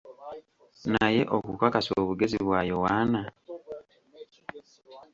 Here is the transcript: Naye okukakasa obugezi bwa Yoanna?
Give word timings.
Naye 0.93 1.21
okukakasa 1.35 1.91
obugezi 2.01 2.37
bwa 2.45 2.59
Yoanna? 2.71 3.21